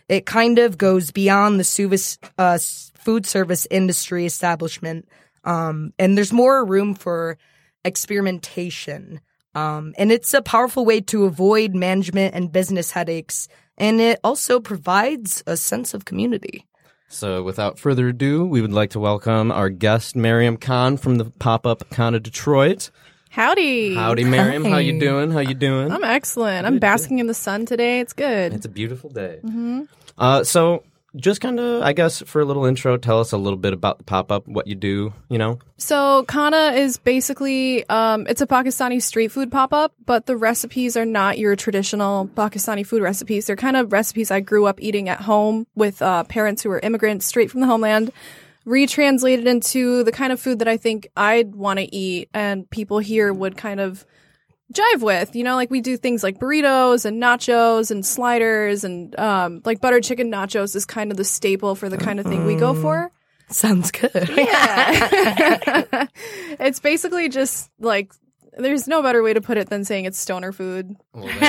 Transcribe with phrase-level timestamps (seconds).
[0.09, 2.59] It kind of goes beyond the uh,
[2.95, 5.11] food service industry establishment.
[5.45, 7.37] Um, and there's more room for
[7.85, 9.21] experimentation.
[9.55, 13.49] Um, and it's a powerful way to avoid management and business headaches.
[13.77, 16.67] And it also provides a sense of community.
[17.11, 21.25] So, without further ado, we would like to welcome our guest, Miriam Kahn from the
[21.25, 22.91] Pop Up Khana Detroit.
[23.31, 23.95] Howdy.
[23.95, 24.65] Howdy, Miriam.
[24.65, 25.31] How you doing?
[25.31, 25.91] How you doing?
[25.91, 26.67] I'm excellent.
[26.67, 28.01] I'm basking in the sun today.
[28.01, 28.53] It's good.
[28.53, 29.41] It's a beautiful day.
[30.19, 30.83] Uh, so,
[31.17, 33.99] just kind of, I guess, for a little intro, tell us a little bit about
[33.99, 35.13] the pop up, what you do.
[35.29, 40.27] You know, so Khana is basically um, it's a Pakistani street food pop up, but
[40.27, 43.47] the recipes are not your traditional Pakistani food recipes.
[43.47, 46.81] They're kind of recipes I grew up eating at home with uh, parents who were
[46.81, 48.13] immigrants straight from the homeland.
[48.67, 52.99] Retranslated into the kind of food that I think I'd want to eat, and people
[52.99, 54.05] here would kind of
[54.73, 55.35] jive with.
[55.35, 59.81] You know, like we do things like burritos and nachos and sliders and um, like
[59.81, 62.75] butter chicken nachos is kind of the staple for the kind of thing we go
[62.75, 63.11] for.
[63.51, 64.13] Sounds good.
[64.37, 66.07] Yeah.
[66.61, 68.13] it's basically just like
[68.59, 70.97] there's no better way to put it than saying it's stoner food.
[71.15, 71.45] well, there you go.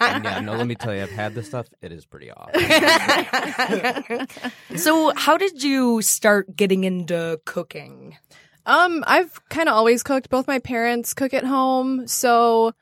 [0.00, 1.66] And yeah, no, let me tell you, I've had this stuff.
[1.82, 2.62] It is pretty awesome.
[4.76, 8.16] so, how did you start getting into cooking?
[8.70, 10.30] Um, I've kind of always cooked.
[10.30, 12.72] Both my parents cook at home, so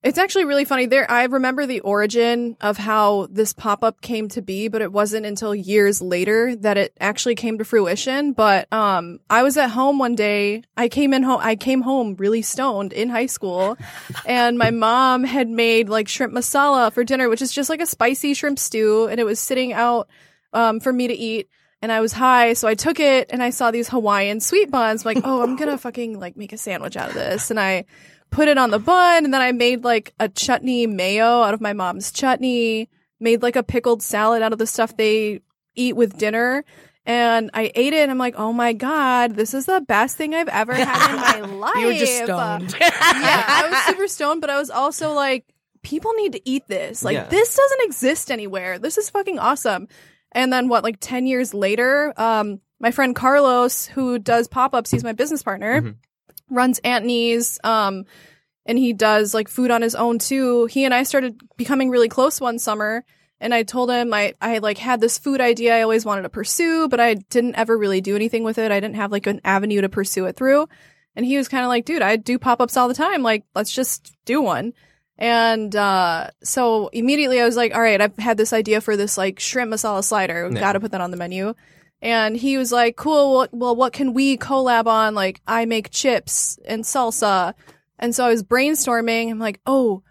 [0.00, 0.86] it's actually really funny.
[0.86, 4.92] There, I remember the origin of how this pop up came to be, but it
[4.92, 8.32] wasn't until years later that it actually came to fruition.
[8.32, 10.62] But um, I was at home one day.
[10.76, 11.40] I came in home.
[11.42, 13.76] I came home really stoned in high school,
[14.24, 17.86] and my mom had made like shrimp masala for dinner, which is just like a
[17.86, 20.08] spicy shrimp stew, and it was sitting out
[20.52, 21.48] um, for me to eat
[21.82, 25.04] and I was high, so I took it and I saw these Hawaiian sweet buns.
[25.06, 27.84] I'm like, oh, I'm gonna fucking like make a sandwich out of this, and I
[28.30, 31.60] put it on the bun, and then I made like a chutney mayo out of
[31.60, 32.88] my mom's chutney,
[33.20, 35.40] made like a pickled salad out of the stuff they
[35.74, 36.64] eat with dinner.
[37.06, 40.34] And I ate it, and I'm like, "Oh my god, this is the best thing
[40.34, 42.76] I've ever had in my life." You were just stoned.
[42.80, 45.46] yeah, I was super stoned, but I was also like,
[45.82, 47.02] people need to eat this.
[47.02, 47.24] Like, Yeah.
[47.24, 48.78] this doesn't exist anywhere.
[48.78, 49.88] This is fucking awesome.
[50.32, 54.90] And then what, like 10 years later, um, my friend Carlos, who does pop ups,
[54.90, 55.94] he's my business partner, Mhm.
[56.50, 58.04] runs Antony's, um,
[58.66, 60.66] and he does like food on his own too.
[60.66, 63.04] He and I started becoming really close one summer.
[63.40, 66.28] And I told him I, I like had this food idea I always wanted to
[66.28, 68.72] pursue, but I didn't ever really do anything with it.
[68.72, 70.68] I didn't have like an avenue to pursue it through.
[71.16, 73.22] And he was kind of like, dude, I do pop ups all the time.
[73.22, 74.72] Like, let's just do one.
[75.18, 79.18] And uh, so immediately I was like, all right, I've had this idea for this
[79.18, 80.44] like shrimp masala slider.
[80.46, 80.60] We've Yeah.
[80.60, 81.54] got to put that on the menu.
[82.00, 83.32] And he was like, cool.
[83.34, 85.16] Well, well, what can we collab on?
[85.16, 87.54] Like, I make chips and salsa.
[87.98, 89.30] And so I was brainstorming.
[89.32, 90.04] I'm like, oh,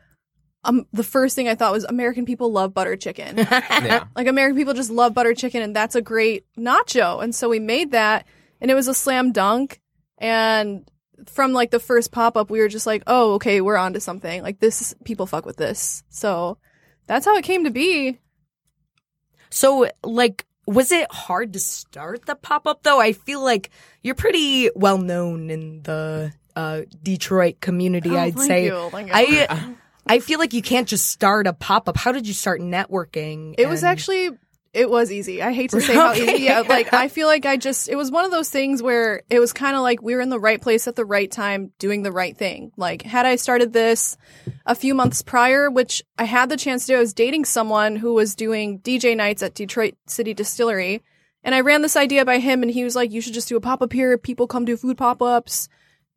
[0.66, 3.38] um, the first thing I thought was American people love butter chicken.
[3.38, 4.04] yeah.
[4.18, 7.24] Like American people just love butter chicken and that's a great nacho.
[7.24, 8.26] And so we made that
[8.60, 9.80] and it was a slam dunk.
[10.18, 10.90] And
[11.26, 14.00] from like the first pop up, we were just like, oh, okay, we're on to
[14.00, 14.42] something.
[14.42, 16.04] Like this, people fuck with this.
[16.10, 16.58] So
[17.08, 18.20] that's how it came to be.
[19.50, 23.00] So, like, was it hard to start the pop up though?
[23.00, 23.70] I feel like
[24.04, 28.10] you're pretty well known in the uh, Detroit community.
[28.10, 28.66] Oh, I'd say.
[28.66, 29.14] you, thank you.
[29.16, 29.76] I
[30.10, 31.98] I feel like you can't just start a pop up.
[31.98, 33.56] How did you start networking?
[33.58, 34.32] It was actually
[34.78, 35.42] it was easy.
[35.42, 36.44] I hate to say how easy.
[36.44, 39.40] Yeah, like I feel like I just it was one of those things where it
[39.40, 42.04] was kind of like we were in the right place at the right time doing
[42.04, 42.72] the right thing.
[42.78, 44.18] Like had I started this
[44.66, 47.96] a few months prior, which I had the chance to do, I was dating someone
[47.96, 51.04] who was doing DJ nights at Detroit City Distillery.
[51.44, 53.58] And I ran this idea by him and he was like, you should just do
[53.58, 54.18] a pop up here.
[54.18, 55.70] People come do food pop ups.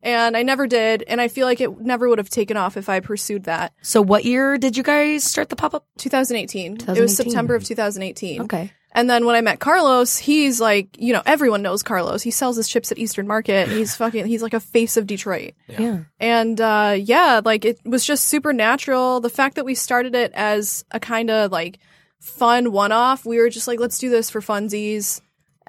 [0.03, 1.03] And I never did.
[1.07, 3.73] And I feel like it never would have taken off if I pursued that.
[3.81, 5.85] So, what year did you guys start the pop up?
[5.97, 6.77] 2018.
[6.87, 8.41] It was September of 2018.
[8.41, 8.71] Okay.
[8.93, 12.23] And then when I met Carlos, he's like, you know, everyone knows Carlos.
[12.23, 13.67] He sells his chips at Eastern Market.
[13.81, 15.53] He's fucking, he's like a face of Detroit.
[15.67, 15.99] Yeah.
[16.19, 19.21] And uh, yeah, like it was just super natural.
[19.21, 21.79] The fact that we started it as a kind of like
[22.19, 23.25] fun one off.
[23.25, 25.21] We were just like, let's do this for funsies.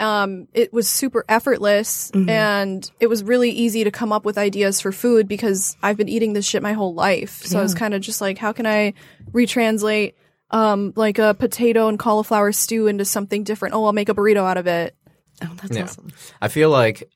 [0.03, 4.81] Um, it was super effortless and it was really easy to come up with ideas
[4.81, 7.43] for food because I've been eating this shit my whole life.
[7.45, 8.95] So I was kind of just like, how can I
[9.31, 10.15] retranslate
[10.51, 13.75] um, like a potato and cauliflower stew into something different?
[13.75, 14.97] Oh, I'll make a burrito out of it.
[15.43, 15.85] Oh, that's Yeah.
[15.85, 16.11] awesome.
[16.41, 17.09] I feel like,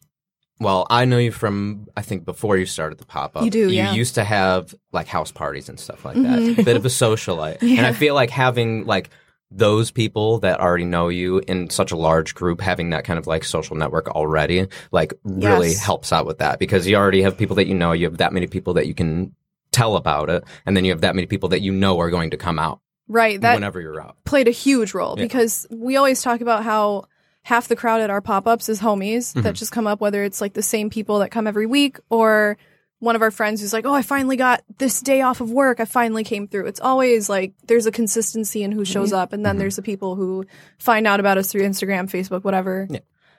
[0.60, 3.44] well, I know you from I think before you started the pop up.
[3.44, 3.92] You do, You yeah.
[3.94, 6.38] used to have like house parties and stuff like that.
[6.38, 9.10] a Bit of a socialite, and I feel like having like
[9.50, 13.26] those people that already know you in such a large group having that kind of
[13.28, 15.84] like social network already like really Yes.
[15.84, 18.32] helps out with that because you already have people that you know you have that
[18.32, 19.34] many people that you can
[19.70, 22.30] tell about it and then you have that many people that you know are going
[22.30, 23.40] to come out Right.
[23.40, 25.24] That whenever you're out played a huge role Yeah.
[25.24, 27.04] because we always talk about how
[27.42, 29.42] half the crowd at our pop-ups is homies Mm-hmm.
[29.42, 32.58] that just come up whether it's like the same people that come every week or
[32.98, 35.80] one of our friends who's like oh i finally got this day off of work
[35.80, 39.44] i finally came through it's always like there's a consistency in who shows up and
[39.44, 40.44] then there's the people who
[40.78, 42.86] find out about us through instagram facebook whatever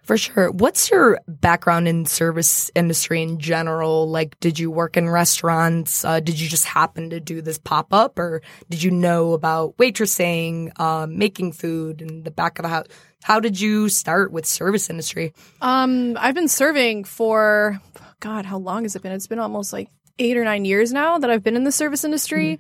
[0.04, 0.52] For sure.
[0.52, 4.10] What's your background in service industry in general?
[4.10, 6.06] Like, did you work in restaurants?
[6.06, 9.76] Uh, did you just happen to do this pop up, or did you know about
[9.76, 12.86] waitressing, um, making food in the back of the house?
[13.24, 15.34] How did you start with service industry?
[15.62, 17.82] Um, I've been serving for
[18.20, 19.12] God, how long has it been?
[19.12, 22.04] It's been almost like eight or nine years now that I've been in the service
[22.04, 22.60] industry.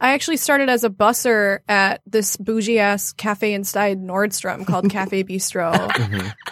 [0.00, 5.24] I actually started as a busser at this bougie ass cafe inside Nordstrom called Cafe
[5.24, 5.74] Bistro.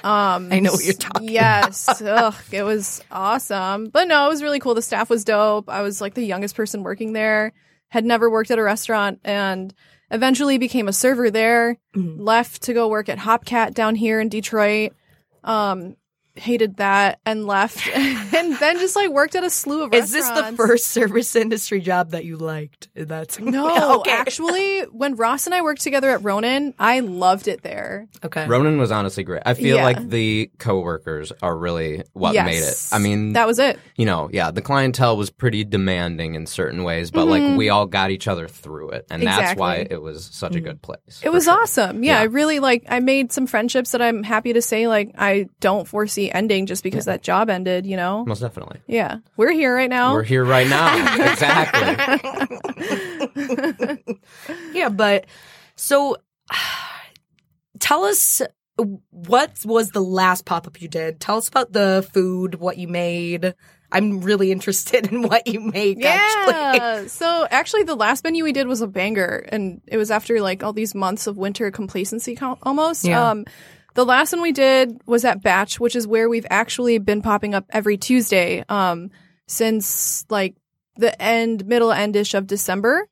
[0.04, 3.90] Um, I know what you're talking yes, Ugh, it was awesome.
[3.90, 4.74] But no, it was really cool.
[4.74, 5.68] The staff was dope.
[5.68, 7.52] I was like the youngest person working there.
[7.88, 9.72] Had never worked at a restaurant and
[10.10, 11.78] eventually became a server there.
[11.94, 12.16] Mhm.
[12.18, 14.92] Left to go work at Hopcat down here in Detroit.
[15.44, 15.96] Um,
[16.36, 20.28] hated that and left, and then just like worked at a slew of Is this
[20.30, 22.88] the first service industry job that you liked?
[22.94, 24.10] That's No, okay.
[24.12, 28.08] actually, when Ross and I worked together at Ronin, I loved it there.
[28.24, 28.46] Okay.
[28.46, 29.84] Ronin was honestly great i feel Yeah.
[29.84, 33.78] like the coworkers are really what made it i mean That was it.
[33.96, 37.86] you know, yeah, the clientele was pretty demanding in certain ways, but like we all
[37.86, 39.92] got each other through it, and that's why Mm-hmm.
[39.92, 41.20] It was such a good place.
[41.22, 41.60] It was sure.
[41.60, 42.02] awesome.
[42.02, 42.20] Yeah, Yeah.
[42.20, 45.86] I really like I made some friendships that I'm happy to say like I don't
[45.86, 48.24] foresee ending just because that job ended, you know?
[48.24, 48.80] most definitely.
[48.86, 49.18] Yeah.
[49.36, 50.12] We're here right now.
[50.12, 52.30] We're here right now, exactly.
[54.72, 55.26] Yeah, but
[55.76, 56.16] so
[57.78, 58.42] tell us
[59.10, 61.18] what was the last pop up you did?
[61.20, 63.54] Tell us about the food, what you made.
[63.90, 66.04] I'm really interested in what you make.
[66.04, 67.06] Actually, Yeah.
[67.06, 70.62] so actually, the last menu we did was a banger, and it was after like
[70.62, 73.04] all these months of winter complacency, almost.
[73.04, 73.30] Yeah.
[73.30, 73.44] Um,
[73.96, 77.54] the last one we did was at Batch, which is where we've actually been popping
[77.54, 79.10] up every Tuesday um,
[79.48, 80.54] since like
[80.96, 83.08] the end, middle endish of December.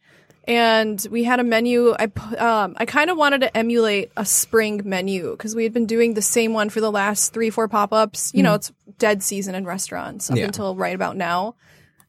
[0.47, 1.95] And we had a menu.
[1.99, 2.05] I
[2.37, 6.13] um, I kind of wanted to emulate a spring menu because we had been doing
[6.13, 8.31] the same one for the last three, four pop ups.
[8.35, 10.45] You know, it's dead season in restaurants up Yeah.
[10.45, 11.55] until right about now.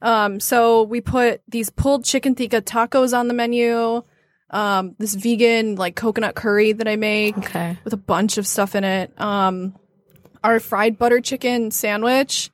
[0.02, 4.04] Um, so we put these pulled chicken tikka tacos on the menu.
[4.50, 7.78] Um, this vegan like coconut curry that I make Okay.
[7.84, 9.12] with a bunch of stuff in it.
[9.20, 9.76] Um,
[10.44, 12.52] our fried butter chicken sandwich,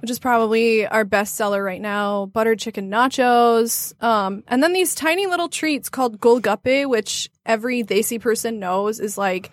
[0.00, 2.26] which is probably our best seller right now.
[2.26, 3.94] Butter chicken nachos.
[4.02, 9.16] Um, and then these tiny little treats called golgappe, which every Desi person knows is
[9.16, 9.50] like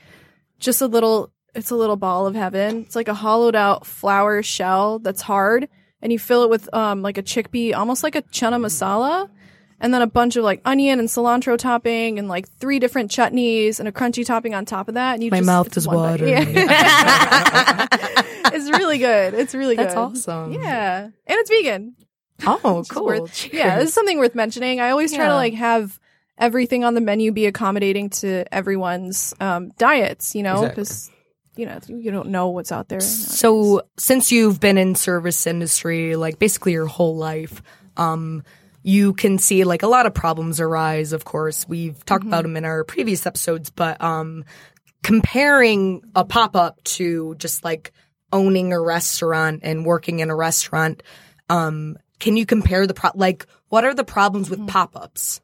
[0.60, 1.32] just a little.
[1.56, 2.82] It's a little ball of heaven.
[2.82, 5.68] It's like a hollowed out flour shell that's hard,
[6.04, 9.30] and you fill it with um like a chickpea, almost like a chana masala
[9.80, 13.80] and then a bunch of like onion and cilantro topping and like three different chutneys
[13.80, 15.14] and a crunchy topping on top of that.
[15.16, 16.30] And you My just, mouth is watering.
[16.34, 17.88] Yeah.
[18.54, 19.34] it's really good.
[19.34, 20.16] It's really That's good.
[20.16, 20.54] That's awesome.
[20.54, 21.96] Yeah, and it's vegan.
[22.46, 23.06] Oh, cool.
[23.06, 24.80] worth- yeah, this is something worth mentioning.
[24.80, 25.30] I always try Yeah.
[25.30, 26.00] to like have
[26.38, 30.36] everything on the menu be accommodating to everyone's um, diets.
[30.36, 30.70] You know, Exactly.
[30.84, 31.12] because
[31.56, 33.00] you know you don't know what's out there.
[33.02, 37.62] So, since you've been in service industry like basically your whole life,
[37.98, 38.44] um,
[38.88, 41.12] you can see like a lot of problems arise.
[41.12, 44.46] Of course, we've talked about them in our previous episodes, but um,
[45.04, 47.92] comparing a pop up to just like
[48.32, 51.04] owning a restaurant and working in a restaurant,
[51.50, 55.42] um, can you compare the pro- like what are the problems with pop ups?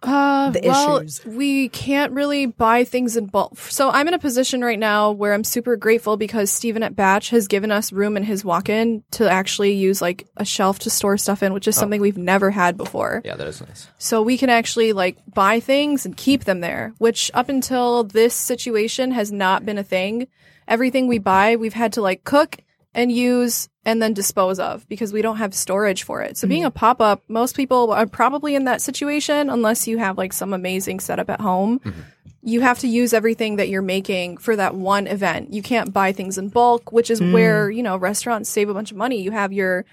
[0.00, 1.24] Uh, the well, issues.
[1.26, 3.58] we can't really buy things in bulk.
[3.58, 7.30] So I'm in a position right now where I'm super grateful because Stephen at Batch
[7.30, 11.16] has given us room in his walk-in to actually use like a shelf to store
[11.18, 13.22] stuff in, which is something we've never had before.
[13.24, 13.88] Yeah, that is nice.
[13.98, 18.34] So we can actually like buy things and keep them there, which up until this
[18.34, 20.28] situation has not been a thing.
[20.68, 22.58] Everything we buy, we've had to like cook
[22.94, 26.36] and use and then dispose of because we don't have storage for it.
[26.36, 30.18] So being a pop up, most people are probably in that situation unless you have
[30.18, 31.80] like some amazing setup at home.
[32.42, 35.52] You have to use everything that you're making for that one event.
[35.52, 38.90] You can't buy things in bulk, which is where, you know, restaurants save a bunch
[38.90, 39.22] of money.
[39.22, 39.84] You have your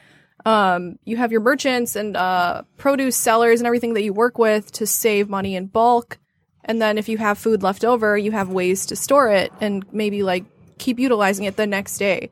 [0.45, 4.71] um, you have your merchants and uh, produce sellers and everything that you work with
[4.73, 6.19] to save money in bulk.
[6.63, 9.85] And then if you have food left over, you have ways to store it and
[9.91, 10.45] maybe like
[10.77, 12.29] keep utilizing it the next day.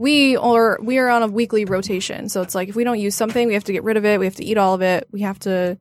[0.00, 3.14] We or we are on a weekly rotation, so it's like if we don't use
[3.14, 4.18] something, we have to get rid of it.
[4.18, 5.06] We have to eat all of it.
[5.12, 5.78] We have to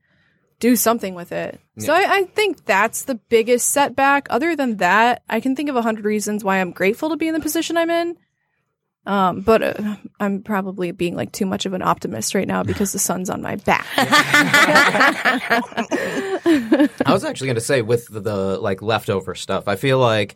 [0.60, 1.62] do something with it.
[1.78, 4.28] So I, I think that's the biggest setback.
[4.30, 7.30] Other than that, I can think of a hundred reasons why I'm grateful to be
[7.30, 8.18] in the position I'm in.
[9.06, 12.92] Um, but uh, I'm probably being like too much of an optimist right now because
[12.92, 13.88] the sun's on my back.
[13.96, 15.62] I
[17.08, 19.70] was actually going to say with the, the like leftover stuff.
[19.70, 20.36] I feel like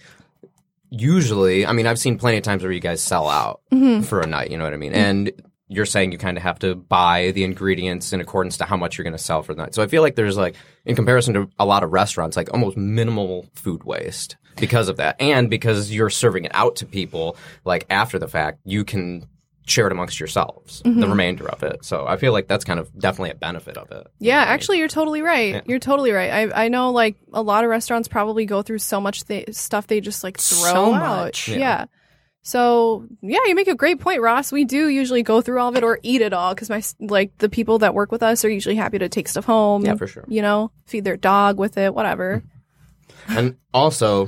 [0.94, 4.04] usually, I mean, I've seen plenty of times where you guys sell out mm-hmm.
[4.04, 4.52] for a night.
[4.52, 4.94] You know what I mean?
[4.94, 5.02] Mm-hmm.
[5.02, 5.32] And
[5.68, 8.98] you're saying you kind of have to buy the ingredients in accordance to how much
[8.98, 9.74] you're going to sell for the night.
[9.74, 12.78] So I feel like there's like, in comparison to a lot of restaurants, like almost
[12.78, 17.88] minimal food waste because of that, and because you're serving it out to people like
[17.90, 19.26] after the fact, you can
[19.66, 21.10] share it amongst yourselves, the mm-hmm.
[21.10, 21.86] remainder of it.
[21.86, 24.08] So I feel like that's kind of definitely a benefit of it.
[24.20, 25.66] Yeah, actually, you're totally right.
[25.66, 26.32] You're totally right.
[26.32, 29.88] I I know like a lot of restaurants probably go through so much th- stuff
[29.88, 31.02] they just like throw So out.
[31.02, 31.48] much.
[31.48, 31.86] Yeah.
[32.46, 34.52] So yeah, you make a great point, Ross.
[34.52, 37.38] We do usually go through all of it or eat it all because my like
[37.38, 39.86] the people that work with us are usually happy to take stuff home.
[39.86, 40.26] Yeah, for sure.
[40.28, 42.44] You know, feed their dog with it, whatever.
[43.30, 44.28] And also,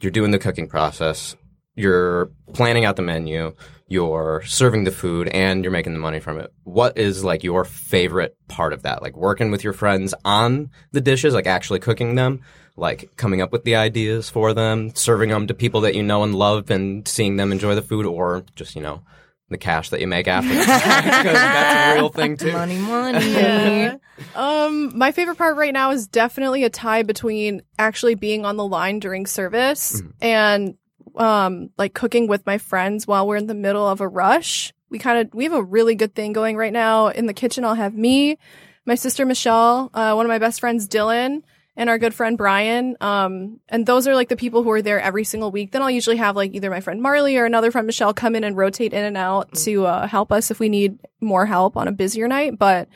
[0.00, 1.36] you're doing the cooking process,
[1.74, 3.54] you're planning out the menu,
[3.88, 6.52] you're serving the food, and you're making the money from it.
[6.64, 9.02] What is like your favorite part of that?
[9.02, 12.40] Like working with your friends on the dishes, like actually cooking them,
[12.76, 16.22] like coming up with the ideas for them, serving them to people that you know
[16.22, 19.02] and love, and seeing them enjoy the food, or just you know
[19.50, 20.48] the cash that you make after.
[20.54, 22.52] because that's a real thing too.
[22.52, 23.98] Money, money.
[24.36, 28.64] Um, my favorite part right now is definitely a tie between actually being on the
[28.64, 30.76] line during service and
[31.16, 34.72] um like cooking with my friends while we're in the middle of a rush.
[34.90, 37.08] We kind of we have a really good thing going right now.
[37.08, 38.38] In the kitchen I'll have me,
[38.84, 41.42] my sister Michelle, uh, one of my best friends Dylan,
[41.76, 42.96] and our good friend Brian.
[43.00, 45.72] Um, and those are like the people who are there every single week.
[45.72, 48.44] Then I'll usually have like either my friend Marley or another friend Michelle come in
[48.44, 51.88] and rotate in and out to uh, help us if we need more help on
[51.88, 52.58] a busier night.
[52.58, 52.88] But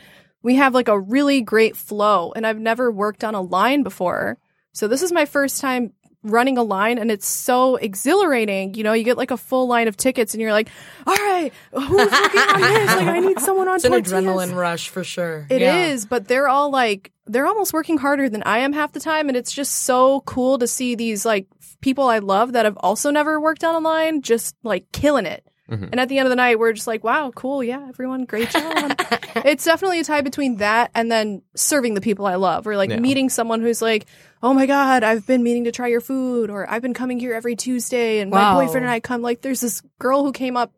[0.43, 4.39] we have like a really great flow, and I've never worked on a line before.
[4.73, 5.93] So this is my first time
[6.30, 8.75] running a line and it's so exhilarating.
[8.75, 10.68] You know, you get like a full line of tickets and you're like,
[11.06, 12.87] all right, who's working on this?
[12.97, 15.47] Like I need someone on It's an tortillas." adrenaline rush for sure.
[15.50, 16.06] It is, Yeah.
[16.11, 19.37] but they're all like they're almost working harder than I am half the time, and
[19.37, 21.47] it's just so cool to see these like
[21.80, 25.44] people I love that have also never worked on a line just like killing it.
[25.71, 25.89] Mhm.
[25.93, 28.49] And at the end of the night, we're just like, wow, cool, yeah, everyone, great
[28.51, 28.99] job.
[29.45, 32.89] it's definitely a tie between that and then serving the people I love, or like
[32.91, 32.97] Yeah.
[32.99, 34.07] meeting someone who's like,
[34.43, 37.35] oh my god, I've been meaning to try your food, or I've been coming here
[37.35, 38.53] every Tuesday, and Wow.
[38.55, 39.21] my boyfriend and I come.
[39.21, 40.73] Like, there's this girl who came up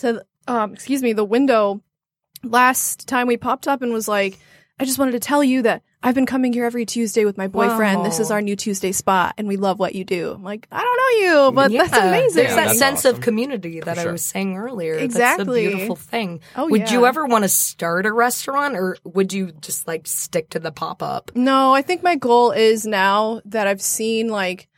[0.00, 1.80] to, um, excuse me, the window
[2.42, 4.38] last time we popped up and was like,
[4.78, 7.48] I just wanted to tell you that I've been coming here every Tuesday with my
[7.48, 8.04] boyfriend.
[8.04, 10.32] This is our new Tuesday spot, and we love what you do.
[10.32, 12.36] I'm like, I don't know you, but that's Yeah, amazing.
[12.44, 13.14] There's Yeah, that sense awesome.
[13.16, 14.96] of community that For I was saying earlier.
[14.96, 15.64] Exactly.
[15.64, 16.40] That's a beautiful thing.
[16.56, 16.92] Oh, would yeah.
[16.92, 20.70] you ever want to start a restaurant or would you just like stick to the
[20.70, 21.30] pop up?
[21.34, 24.68] No, I think my goal is now that I've seen like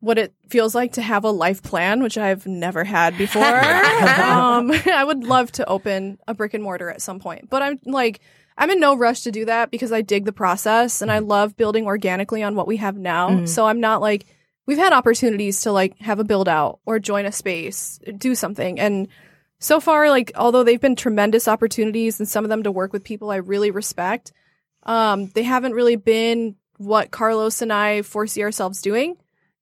[0.00, 3.42] what it feels like to have a life plan, which I've never had before.
[3.44, 7.78] um, I would love to open a brick and mortar at some point, but I'm
[7.84, 8.20] like,
[8.56, 11.56] I'm in no rush to do that because I dig the process and I love
[11.56, 13.30] building organically on what we have now.
[13.30, 13.48] Mm.
[13.48, 14.26] So I'm not like,
[14.66, 18.78] we've had opportunities to like have a build out or join a space, do something.
[18.78, 19.08] And
[19.58, 23.02] so far, like, although they've been tremendous opportunities and some of them to work with
[23.02, 24.32] people I really respect,
[24.84, 29.16] um, they haven't really been what Carlos and I foresee ourselves doing.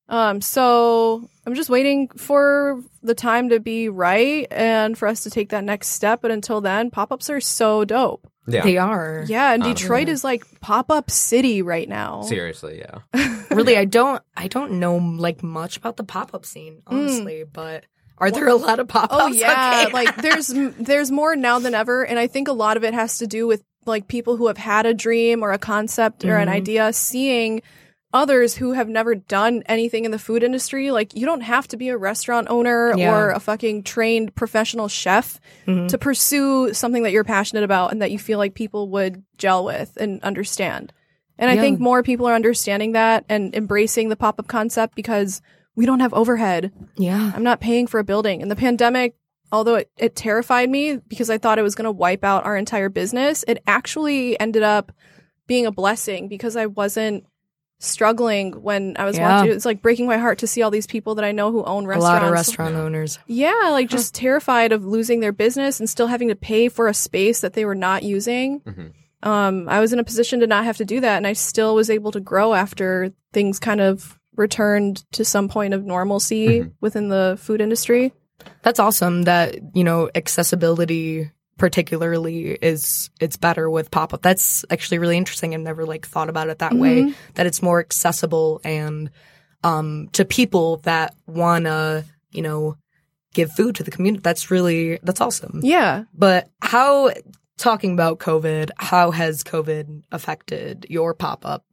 [0.09, 5.31] Um, so I'm just waiting for the time to be right and for us to
[5.31, 6.23] take that next step.
[6.23, 8.27] But until then, pop ups are so dope.
[8.47, 8.63] Yeah.
[8.63, 9.25] They are.
[9.27, 12.23] Yeah, and Um, Detroit is like pop up city right now.
[12.23, 13.29] Seriously, yeah.
[13.51, 17.85] Really, I don't I don't know like much about the pop up scene, honestly, but
[18.19, 19.23] are there a lot of pop ups?
[19.23, 19.29] Mm.
[19.29, 22.85] Oh yeah, like there's there's more now than ever, and I think a lot of
[22.85, 26.25] it has to do with like people who have had a dream or a concept
[26.25, 26.53] or an Mhm.
[26.53, 27.61] idea, seeing
[28.13, 30.91] others who have never done anything in the food industry.
[30.91, 33.15] Like you don't have to be a restaurant owner Yeah.
[33.15, 35.89] or a fucking trained professional chef Mhm.
[35.89, 39.65] to pursue something that you're passionate about and that you feel like people would gel
[39.65, 40.93] with and understand.
[41.39, 45.41] And I think more people are understanding that and embracing the pop up concept because
[45.75, 46.71] we don't have overhead.
[46.97, 47.33] yeah.
[47.35, 48.43] I'm not paying for a building.
[48.43, 49.15] And the pandemic,
[49.51, 52.57] although it, it terrified me because I thought it was going to wipe out our
[52.57, 54.93] entire business, it actually ended up
[55.47, 57.25] being a blessing because I wasn't
[57.85, 59.39] struggling when I was Yeah.
[59.41, 59.53] watching.
[59.53, 61.87] It's like breaking my heart to see all these people that I know who own
[61.87, 62.09] restaurants.
[62.09, 63.19] A lot of restaurant owners.
[63.27, 66.95] Yeah, like just terrified of losing their business and still having to pay for a
[66.95, 68.61] space that they were not using.
[68.61, 68.93] Mhm.
[69.25, 71.75] Um, I was in a position to not have to do that, and I still
[71.75, 76.73] was able to grow after things kind of returned to some point of normalcy Mhm.
[76.81, 78.13] within the food industry.
[78.63, 84.23] That's awesome that, you know, accessibility particularly is it's better with pop-up.
[84.23, 85.55] That's actually really interesting.
[85.55, 87.15] I've never like thought about it that way.
[87.35, 89.11] That it's more accessible and
[89.65, 92.77] um to people that wanna, you know,
[93.35, 94.23] give food to the community.
[94.23, 95.61] That's really that's awesome.
[95.63, 96.05] Yeah.
[96.15, 97.11] But how
[97.59, 101.65] talking about COVID, how has COVID affected your pop-up?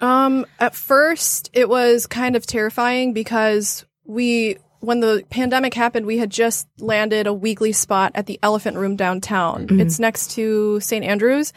[0.00, 6.18] Um, at first, it was kind of terrifying because we, when the pandemic happened, we
[6.18, 9.66] had just landed a weekly spot at the Elephant Room downtown.
[9.66, 9.80] Mm-hmm.
[9.80, 11.04] It's next to St.
[11.04, 11.52] Andrews.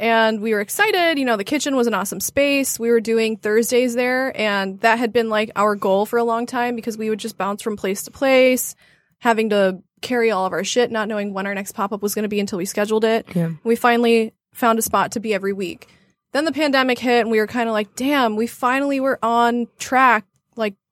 [0.00, 1.18] And we were excited.
[1.18, 2.80] You know, the kitchen was an awesome space.
[2.80, 6.46] We were doing Thursdays there, and that had been like our goal for a long
[6.46, 8.74] time because we would just bounce from place to place,
[9.20, 12.14] having to carry all of our shit, not knowing when our next pop up was
[12.14, 13.26] going to be until we scheduled it.
[13.34, 13.50] Yeah.
[13.62, 15.88] We finally found a spot to be every week.
[16.32, 19.68] Then the pandemic hit and we were kind of like, damn, we finally were on
[19.78, 20.26] track,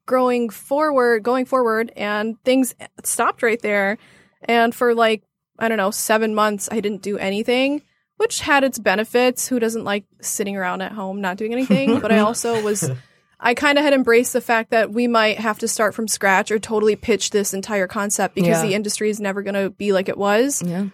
[0.07, 3.99] growing forward, going forward, and things stopped right there.
[4.45, 5.23] And for like,
[5.59, 7.83] I don't know, seven months, I didn't do anything,
[8.17, 9.49] which had its benefits.
[9.49, 12.01] Who doesn't like sitting around at home not doing anything?
[12.01, 12.91] but I also was,
[13.39, 16.51] I kind of had embraced the fact that we might have to start from scratch
[16.51, 18.67] or totally pitch this entire concept because Yeah.
[18.69, 20.87] the industry is never going to be like it was Yeah.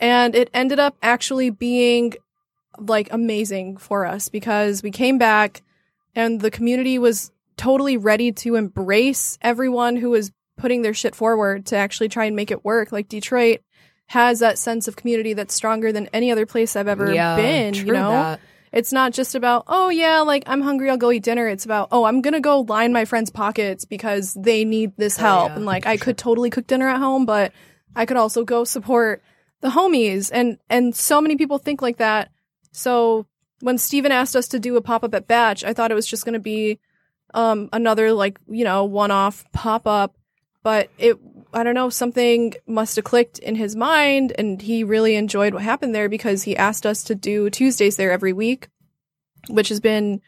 [0.00, 2.14] and it ended up actually being
[2.78, 5.62] like amazing for us because we came back
[6.14, 11.66] and the community was totally ready to embrace everyone who is putting their shit forward
[11.66, 12.92] to actually try and make it work.
[12.92, 13.60] Like detroit
[14.06, 17.72] has that sense of community that's stronger than any other place i've ever yeah, been
[17.72, 18.10] you know?
[18.10, 18.38] that.
[18.70, 21.48] it's not just about oh yeah like i'm hungry i'll go eat dinner.
[21.48, 25.22] It's about oh i'm gonna go line my friends pockets because they need this Oh,
[25.22, 25.48] help.
[25.48, 27.52] yeah, and like i could totally cook dinner at home but
[27.96, 29.22] i could also go support
[29.62, 30.30] the homies.
[30.32, 32.30] And and so many people think like that.
[32.72, 33.26] So
[33.60, 36.26] when steven asked us to do a pop-up at batch i thought it was just
[36.26, 36.78] gonna be
[37.34, 40.16] um another like you know one-off pop-up
[40.62, 41.18] but it
[41.54, 45.62] I don't know, something must have clicked in his mind and he really enjoyed what
[45.62, 48.68] happened there because he asked us to do Tuesdays there every week,
[49.48, 50.20] which has been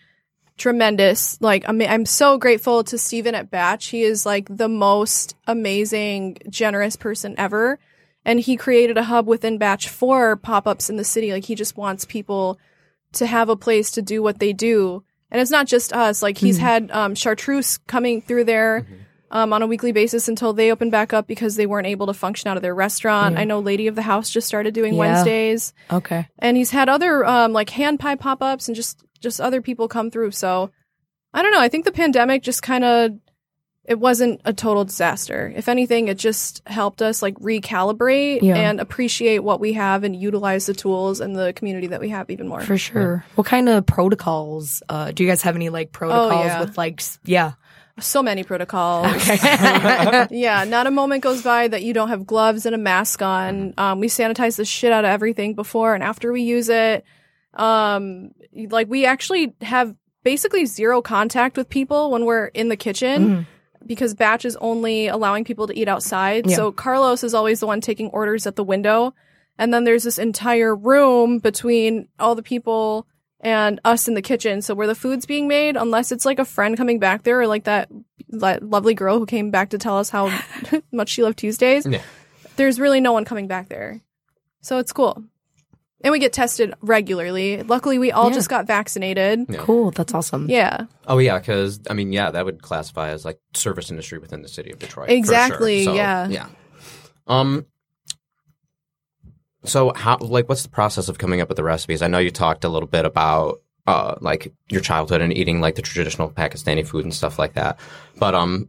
[0.57, 1.41] tremendous.
[1.41, 3.87] Like, I'm, I'm so grateful to Stephen at Batch.
[3.87, 7.81] He is like the most amazing, generous person ever.
[8.25, 11.33] And he created a hub within Batch for pop ups in the city.
[11.33, 12.59] Like, he just wants people
[13.13, 15.03] to have a place to do what they do.
[15.31, 16.23] And it's not just us.
[16.23, 18.87] Like, he's had um, chartreuse coming through there
[19.31, 22.15] um, on a weekly basis until they opened back up because they weren't able to
[22.15, 23.35] function out of their restaurant.
[23.35, 23.41] Yeah.
[23.41, 25.01] I know Lady of the House just started doing Yeah.
[25.01, 26.29] Wednesdays, Okay.
[26.39, 29.89] and he's had other um, like hand pie pop ups and just just other people
[29.89, 30.31] come through.
[30.31, 30.71] So
[31.35, 31.61] I don't know.
[31.61, 33.11] I think the pandemic just kind of
[33.89, 35.53] it wasn't a total disaster.
[35.55, 38.57] If anything, it just helped us like recalibrate Yeah.
[38.57, 42.29] and appreciate what we have and utilize the tools and the community that we have
[42.31, 42.61] even more.
[42.63, 43.25] For sure.
[43.37, 44.83] What kind of protocols?
[44.89, 46.61] Uh, do you guys have any like protocols Oh, yeah.
[46.61, 47.53] with like, yeah.
[48.01, 49.07] so many protocols.
[50.31, 53.73] yeah, not a moment goes by that you don't have gloves and a mask on.
[53.79, 57.05] Um, we sanitize the shit out of everything before and after we use it.
[57.55, 59.95] Um, like we actually have
[60.25, 63.47] basically zero contact with people when we're in the kitchen
[63.87, 66.49] because batch is only allowing people to eat outside.
[66.49, 66.57] Yeah.
[66.57, 69.15] So Carlos is always the one taking orders at the window.
[69.59, 73.07] And then there's this entire room between all the people
[73.41, 74.61] and us in the kitchen.
[74.63, 77.47] So where the food's being made, unless it's like a friend coming back there or
[77.47, 77.89] like that,
[78.31, 80.37] that lovely girl who came back to tell us how
[80.93, 82.03] much she loved Tuesdays, Yeah.
[82.57, 84.01] there's really no one coming back there.
[84.61, 85.25] So it's cool.
[86.03, 87.63] And we get tested regularly.
[87.63, 88.35] Luckily, we all Yeah.
[88.35, 89.47] just got vaccinated.
[89.49, 89.57] Yeah.
[89.59, 89.91] Cool.
[89.93, 90.49] That's awesome.
[90.51, 90.87] Yeah.
[91.07, 94.49] Oh yeah, because I mean, yeah, that would classify as like service industry within the
[94.49, 95.09] city of Detroit.
[95.09, 95.95] for Exactly, sure.
[95.95, 96.29] So, yeah.
[96.29, 96.47] yeah.
[97.27, 97.67] Um.
[99.65, 102.03] So how like what's the process of coming up with the recipes?
[102.03, 105.75] I know you talked a little bit about uh like your childhood and eating like
[105.77, 107.79] the traditional Pakistani food and stuff like that,
[108.19, 108.69] but um.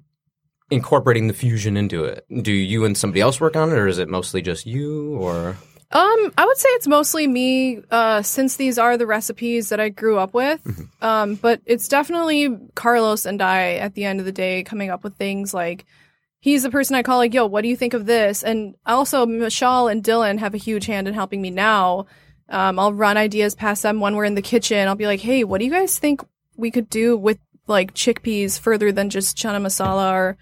[0.69, 2.25] Incorporating the fusion into it.
[2.41, 5.15] Do you and somebody else work on it, or is it mostly just you?
[5.15, 5.55] Or
[5.89, 9.89] Um, I would say it's mostly me, uh, since these are the recipes that I
[9.89, 10.61] grew up with.
[11.01, 15.03] Um, but it's definitely Carlos and I at the end of the day coming up
[15.03, 15.85] with things like
[16.39, 18.43] he's the person I call like, yo, what do you think of this?
[18.43, 22.07] And also Michelle and Dylan have a huge hand in helping me now.
[22.49, 24.87] Um, I'll run ideas past them when we're in the kitchen.
[24.87, 26.23] I'll be like, hey, what do you guys think
[26.55, 30.37] we could do with like chickpeas further than just chana masala or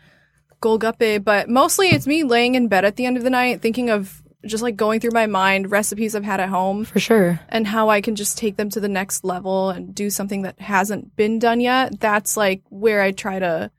[0.61, 3.89] Golgappe, but mostly it's me laying in bed at the end of the night thinking
[3.89, 7.39] of just like going through my mind recipes I've had at home For sure.
[7.49, 10.59] and how I can just take them to the next level and do something that
[10.59, 11.99] hasn't been done yet.
[11.99, 13.71] That's like where I try to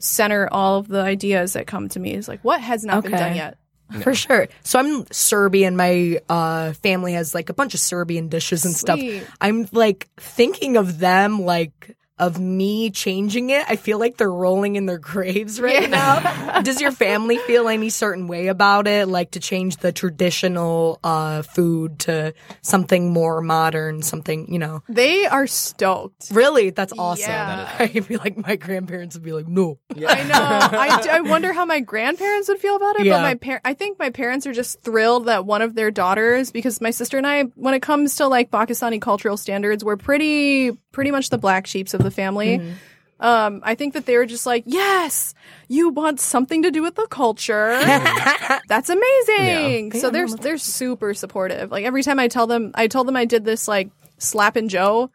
[0.00, 3.12] center all of the ideas that come to me is like what has not been
[3.12, 3.58] done yet.
[4.00, 4.48] For sure.
[4.62, 5.76] So I'm Serbian.
[5.76, 8.98] My uh, family has like a bunch of Serbian dishes and stuff.
[9.40, 13.64] I'm like thinking of them like of me changing it.
[13.68, 16.60] I feel like they're rolling in their graves right now.
[16.60, 19.08] Does your family feel any certain way about it?
[19.08, 24.82] Like to change the traditional uh, food to something more modern, something, you know.
[24.88, 26.28] They are stoked.
[26.30, 26.70] Really?
[26.70, 27.30] That's awesome.
[27.30, 27.74] Yeah.
[27.78, 29.80] I feel like my grandparents would be like, no.
[29.90, 30.78] I know.
[30.78, 33.06] I, d- I wonder how my grandparents would feel about it.
[33.06, 33.14] Yeah.
[33.18, 36.52] But my par- I think my parents are just thrilled that one of their daughters,
[36.52, 40.70] because my sister and I, when it comes to like Pakistani cultural standards, we're pretty
[40.92, 42.58] pretty much the black sheeps of the family.
[42.58, 42.72] Mm-hmm.
[43.20, 45.34] Um, I think that they were just like, yes,
[45.68, 47.78] you want something to do with the culture.
[48.68, 49.92] That's amazing.
[49.94, 50.00] Yeah.
[50.00, 51.70] So they're they're super supportive.
[51.70, 54.68] Like every time I tell them, I told them I did this like slap and
[54.68, 55.10] Joe,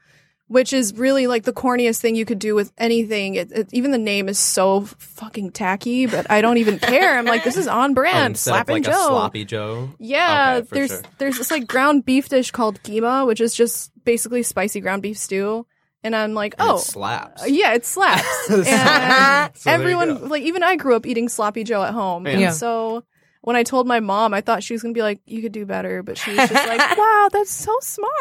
[0.48, 3.36] which is really like the corniest thing you could do with anything.
[3.36, 7.18] It, it, even the name is so fucking tacky, but I don't even care.
[7.18, 8.32] I'm like, this is on Oh, brand.
[8.34, 8.92] instead slap of like Joe.
[9.10, 9.90] sloppy Joe.
[10.00, 11.02] Yeah, Okay, there's sure.
[11.20, 15.18] there's this like ground beef dish called keema, which is just basically spicy ground beef
[15.18, 15.68] stew.
[16.04, 17.50] And I'm like, And oh, it slaps.
[17.50, 18.26] yeah, it slaps.
[18.50, 22.26] and So everyone, like, even I grew up eating sloppy Joe at home.
[22.26, 22.32] Yeah.
[22.34, 22.52] And Yeah.
[22.52, 23.04] so
[23.42, 25.54] when I told my mom, I thought she was going to be like, you could
[25.54, 26.04] do better.
[26.04, 28.10] But she was just like, wow, that's so smart.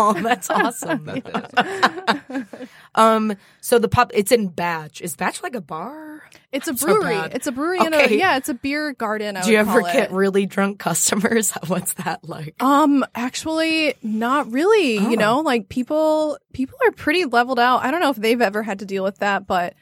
[0.00, 1.04] Oh, that's awesome.
[1.04, 2.46] That
[2.94, 5.00] um, so the pub, it's in Batch.
[5.00, 6.22] Is Batch like a bar?
[6.52, 7.14] It's a So brewery.
[7.14, 7.34] bad.
[7.34, 8.18] it's a brewery and a, Okay.
[8.18, 9.36] yeah, it's a beer garden.
[9.36, 11.52] I Do you ever get really drunk customers?
[11.66, 12.54] What's that like?
[12.62, 14.98] Um, actually, not really.
[14.98, 15.10] Oh.
[15.10, 17.84] You know, like people, people are pretty leveled out.
[17.84, 19.74] I don't know if they've ever had to deal with that, but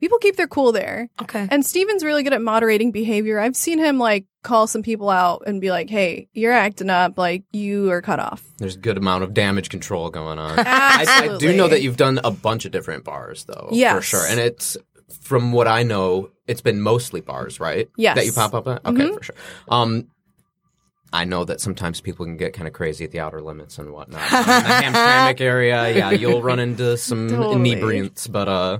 [0.00, 1.08] people keep their cool there.
[1.22, 1.46] Okay.
[1.50, 3.38] And Steven's really good at moderating behavior.
[3.38, 7.16] I've seen him like call some people out and be like, "Hey, you're acting up.
[7.18, 10.58] Like you are cut off." There's a good amount of damage control going on.
[10.58, 11.04] I,
[11.34, 13.68] I do know that you've done a bunch of different bars, though.
[13.70, 14.26] for sure.
[14.28, 14.76] And it's
[15.22, 17.88] from what I know, it's been mostly bars, right?
[17.96, 18.16] Yes.
[18.16, 18.84] that you pop up at.
[18.84, 19.14] Okay, Mhm.
[19.16, 19.34] for sure.
[19.68, 20.08] Um,
[21.12, 23.92] I know that sometimes people can get kind of crazy at the outer limits and
[23.92, 24.20] whatnot.
[24.32, 27.54] In the Hamtramck area, yeah, you'll run into some Totally.
[27.76, 28.78] inebriants, but uh.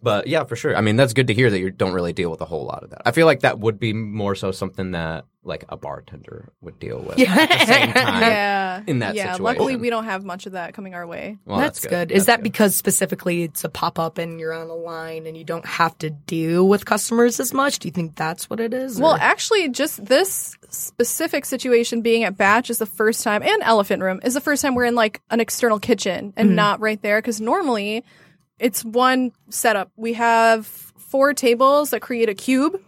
[0.00, 0.76] But yeah, for sure.
[0.76, 2.84] I mean, that's good to hear that you don't really deal with a whole lot
[2.84, 3.02] of that.
[3.04, 7.00] I feel like that would be more so something that like a bartender would deal
[7.00, 7.34] with Yeah.
[7.34, 8.22] at the same time.
[8.22, 8.82] yeah.
[8.86, 9.32] in that yeah.
[9.32, 9.44] situation.
[9.44, 11.38] Luckily, we don't have much of that coming our way.
[11.46, 12.12] Well, that's, good.
[12.12, 15.36] Is That's that because specifically it's a pop up and you're on a line and
[15.36, 17.80] you don't have to deal with customers as much?
[17.80, 19.00] Do you think that's what it is?
[19.00, 23.62] Well, or- actually, just this specific situation being at Batch is the first time, and
[23.62, 26.54] Elephant Room is the first time we're in like an external kitchen and mm.
[26.54, 27.18] not right there.
[27.18, 28.04] Because normally
[28.58, 29.90] it's one setup.
[29.96, 32.80] We have four tables that create a cube.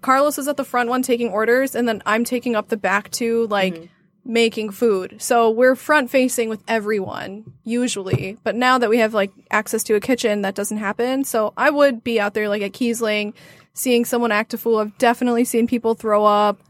[0.00, 3.10] Carlos is at the front one taking orders, and then I'm taking up the back
[3.10, 4.32] two, like mm-hmm.
[4.32, 5.16] making food.
[5.22, 8.36] So we're front facing with everyone usually.
[8.42, 11.24] But now that we have like access to a kitchen, that doesn't happen.
[11.24, 13.32] So I would be out there like at Kiesling,
[13.74, 14.78] seeing someone act a fool.
[14.78, 16.60] I've definitely seen people throw up.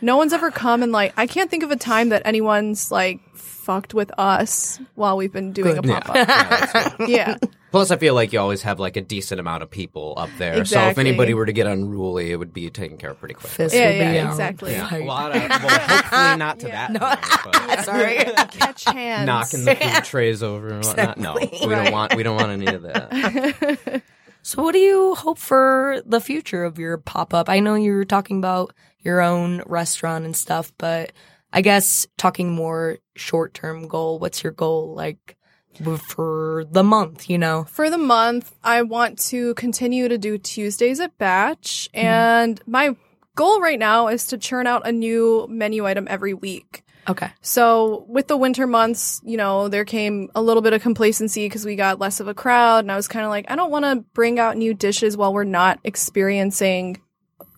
[0.00, 3.20] No one's ever come and like I can't think of a time that anyone's like
[3.36, 5.84] fucked with us while we've been doing Good.
[5.88, 6.16] a pop up.
[6.16, 6.94] Yeah, that's.
[7.08, 7.36] Yeah.
[7.72, 10.64] Plus, I feel like you always have like a decent amount of people up there.
[10.64, 13.50] So if anybody were to get unruly, it would be taken care of pretty quickly.
[13.56, 14.72] Fist Yeah, would be yeah, exactly.
[14.72, 16.88] Yeah, a lot of well, hopefully not to Yeah.
[16.92, 17.22] that.
[17.22, 18.16] degree, but Sorry.
[18.58, 19.26] Catch hands.
[19.26, 21.16] knocking the food trays over and whatnot.
[21.18, 21.68] No, we Exactly.
[21.74, 24.02] don't want we don't want any of that.
[24.44, 27.48] So, what do you hope for the future of your pop up?
[27.48, 31.12] I know you were talking about your own restaurant and stuff, but
[31.52, 34.18] I guess talking more short term goal.
[34.18, 35.36] What's your goal like
[36.08, 37.28] for the month?
[37.30, 41.88] You know, For the month, I want to continue to do Tuesdays at Batch.
[41.94, 42.06] Mm-hmm.
[42.06, 42.96] And my
[43.34, 46.84] goal right now is to churn out a new menu item every week.
[47.08, 51.46] okay, So with the winter months, you know, there came a little bit of complacency
[51.46, 52.84] because we got less of a crowd.
[52.84, 55.32] And I was kind of like, I don't want to bring out new dishes while
[55.32, 57.00] we're not experiencing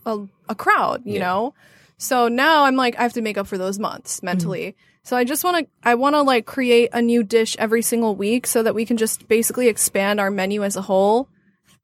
[0.07, 1.21] a, a crowd, you Yeah.
[1.27, 1.55] know?
[1.97, 4.77] So now I'm like, I have to make up for those months mentally.
[5.05, 8.17] So I just want to, I want to like create a new dish every single
[8.17, 11.29] week so that we can just basically expand our menu as a whole.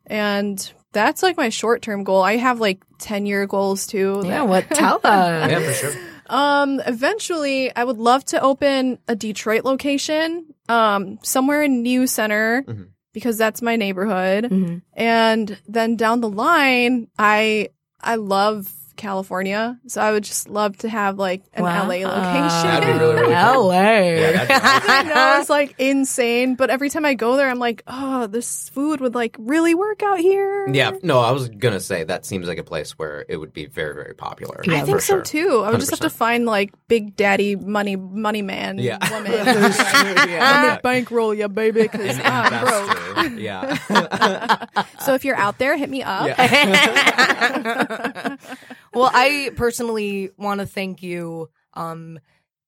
[0.07, 2.23] And that's like my short term goal.
[2.23, 4.23] I have like 10 year goals too.
[4.25, 4.31] yeah.
[4.39, 5.51] that- What tell us?
[5.51, 5.93] yeah, for sure.
[6.27, 12.65] um, eventually, I would love to open a Detroit location, um, somewhere in New Center
[12.67, 12.89] Mhm.
[13.13, 14.45] because that's my neighborhood.
[14.45, 14.83] Mhm.
[14.95, 17.69] And then down the line, I
[18.03, 19.79] I love California.
[19.89, 21.89] So I would just love to have like an Wow.
[21.89, 22.69] LA location.
[22.71, 23.69] That'd be really, really cool.
[23.69, 23.73] LA.
[23.81, 24.55] Yeah, that'd be
[24.93, 28.69] I know it's like insane, but every time I go there, I'm like, oh, this
[28.69, 30.69] food would like really work out here.
[30.73, 33.67] Yeah, no, I was gonna say that seems like a place where it would be
[33.67, 34.61] very, very popular.
[34.65, 35.23] Yeah, I think so sure.
[35.23, 35.63] too.
[35.65, 38.99] I would just have to find like big daddy money money man Yeah.
[39.11, 39.33] woman.
[39.45, 40.75] Let yeah.
[40.75, 43.10] me bankroll you, baby, because I'm broke.
[43.17, 43.41] Investor.
[43.41, 44.67] Yeah.
[45.01, 46.39] So if you're out there, hit me up.
[48.95, 52.19] well, I personally want to thank you um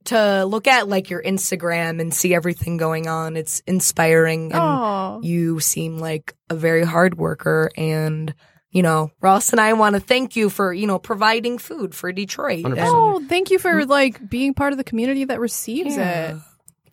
[0.04, 3.36] to look at like your Instagram and see everything going on.
[3.36, 8.34] It's inspiring and Oh, you seem like a very hard worker and
[8.70, 12.10] you know, Ross and I want to thank you for, you know, providing food for
[12.10, 12.64] Detroit.
[12.64, 16.36] And- oh, thank you for like being part of the community that receives Yeah.
[16.36, 16.42] it.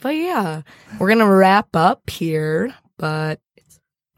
[0.02, 0.64] But yeah,
[1.00, 3.40] we're going to wrap up here, but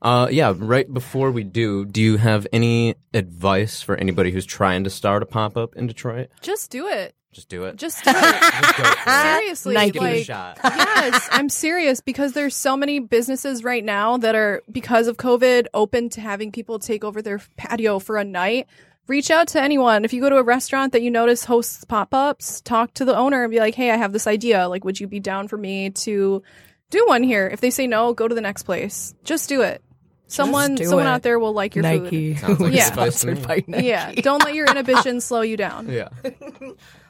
[0.01, 4.83] Uh, yeah, right before we do, do you have any advice for anybody who's trying
[4.83, 6.29] to start a pop up in Detroit?
[6.41, 7.13] Just do it.
[7.31, 7.77] Just do it.
[7.77, 8.15] Just do it.
[8.41, 9.37] Just go for it.
[9.37, 9.91] Seriously, Nike.
[9.91, 10.57] Give it a like shot.
[10.63, 15.67] yes, I'm serious because there's so many businesses right now that are because of COVID
[15.73, 18.67] open to having people take over their patio for a night.
[19.07, 20.03] Reach out to anyone.
[20.03, 23.43] If you go to a restaurant that you notice hosts pop-ups, talk to the owner
[23.43, 24.67] and be like, "Hey, I have this idea.
[24.67, 26.43] Like, would you be down for me to
[26.91, 29.15] do one here?" If they say no, go to the next place.
[29.23, 29.81] Just do it.
[30.27, 31.09] Someone do someone it.
[31.09, 32.35] out there will like your Nike.
[32.35, 32.87] Sounds like Yeah.
[32.87, 33.35] advice to me.
[33.35, 33.67] sponsored by food.
[33.67, 33.87] Nike.
[33.87, 35.89] Yeah, don't let your inhibition slow you down.
[35.89, 36.09] Yeah.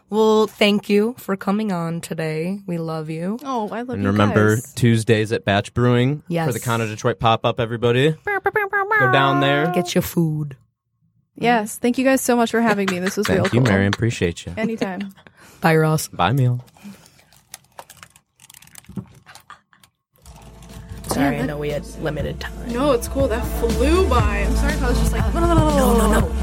[0.10, 2.60] Well, thank you for coming on today.
[2.68, 3.40] We love you.
[3.46, 3.90] Oh, I love you guys.
[3.94, 4.74] And you remember guys.
[4.74, 6.48] Tuesdays at Batch Brewing Yes.
[6.48, 7.62] for the Khana Detroit pop up.
[7.62, 9.72] Everybody, go down there.
[9.74, 10.58] Get your food.
[11.36, 13.00] Yes, thank you guys so much for having me.
[13.00, 13.44] This was real cool.
[13.46, 13.72] Thank you, cool.
[13.72, 13.94] Miriam.
[13.94, 14.54] Appreciate you.
[14.58, 15.14] Anytime.
[15.62, 16.10] Bye, Ross.
[16.10, 16.62] Bye, Meal.
[21.14, 22.72] Sorry, I know we had limited time.
[22.72, 23.28] No, it's cool.
[23.28, 24.40] That flew by.
[24.40, 26.42] I'm sorry if I was just like, no, no, no, no, no.